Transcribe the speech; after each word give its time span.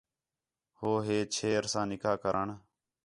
ہو 0.79 0.91
ہے 1.05 1.17
ہے 1.21 1.25
چھیر 1.33 1.63
ساں 1.71 1.85
نکاح 1.91 2.15
کرݨ 2.23 2.47